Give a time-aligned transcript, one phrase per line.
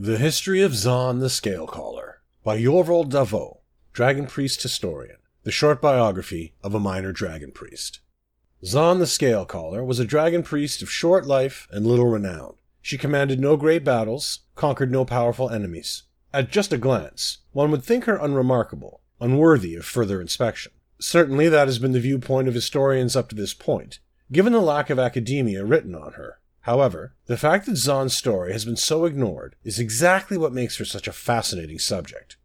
[0.00, 6.54] The History of Zaan the Scalecaller by Yorval Davo, Dragon Priest Historian, the short biography
[6.62, 7.98] of a minor dragon priest.
[8.64, 12.54] Zaan the Scalecaller was a dragon priest of short life and little renown.
[12.80, 16.04] She commanded no great battles, conquered no powerful enemies.
[16.32, 20.70] At just a glance, one would think her unremarkable, unworthy of further inspection.
[21.00, 23.98] Certainly that has been the viewpoint of historians up to this point,
[24.30, 26.38] given the lack of academia written on her.
[26.68, 30.84] However, the fact that Zaan's story has been so ignored is exactly what makes her
[30.84, 32.36] such a fascinating subject.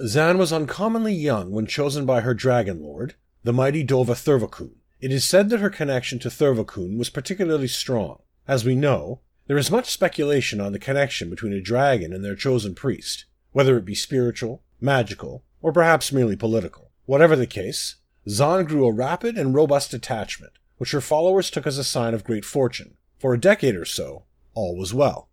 [0.00, 4.76] Zaan was uncommonly young when chosen by her dragon lord, the mighty Dova Thurvokun.
[5.02, 8.22] It is said that her connection to Thurvokun was particularly strong.
[8.46, 12.36] As we know, there is much speculation on the connection between a dragon and their
[12.36, 16.90] chosen priest, whether it be spiritual, magical, or perhaps merely political.
[17.04, 17.96] Whatever the case,
[18.26, 22.24] Zaan grew a rapid and robust attachment, which her followers took as a sign of
[22.24, 25.28] great fortune, for a decade or so, all was well.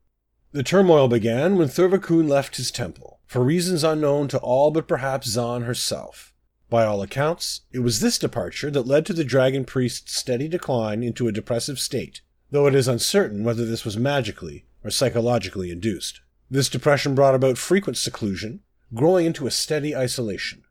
[0.52, 5.36] The turmoil began when Thurvokun left his temple, for reasons unknown to all but perhaps
[5.36, 6.34] Zaan herself.
[6.70, 11.04] By all accounts, it was this departure that led to the dragon priest's steady decline
[11.04, 16.22] into a depressive state, though it is uncertain whether this was magically or psychologically induced.
[16.49, 18.62] This depression brought about frequent seclusion,
[18.94, 20.64] growing into a steady isolation.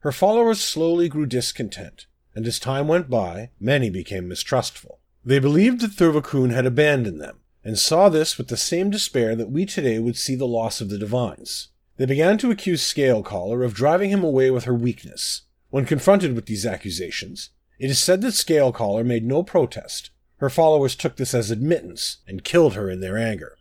[0.00, 5.00] Her followers slowly grew discontent, and as time went by, many became mistrustful.
[5.24, 9.50] They believed that Thurvokun had abandoned them, and saw this with the same despair that
[9.50, 11.68] we today would see the loss of the divines.
[11.98, 15.42] They began to accuse Scalecaller of driving him away with her weakness.
[15.68, 20.10] When confronted with these accusations, it is said that Scalecaller made no protest.
[20.38, 23.58] Her followers took this as admittance and killed her in their anger.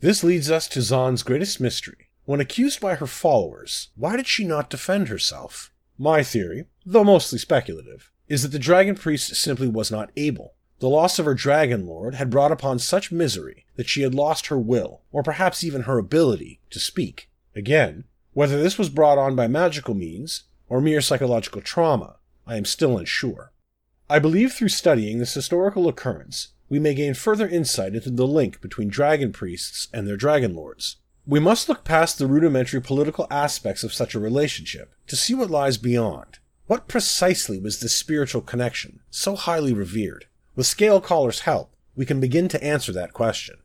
[0.00, 2.10] This leads us to Zaan's greatest mystery.
[2.24, 5.70] When accused by her followers, why did she not defend herself?
[5.96, 10.54] My theory, though mostly speculative, is that the dragon priest simply was not able.
[10.78, 14.48] The loss of her dragon lord had brought upon such misery that she had lost
[14.48, 17.30] her will, or perhaps even her ability, to speak.
[17.54, 22.16] Again, whether this was brought on by magical means or mere psychological trauma,
[22.46, 23.52] I am still unsure.
[24.10, 28.60] I believe through studying this historical occurrence, we may gain further insight into the link
[28.60, 30.96] between dragon priests and their dragon lords.
[31.26, 35.50] We must look past the rudimentary political aspects of such a relationship to see what
[35.50, 36.38] lies beyond.
[36.66, 40.26] What precisely was this spiritual connection, so highly revered?
[40.56, 43.56] With Scalecaller's help, we can begin to answer that question.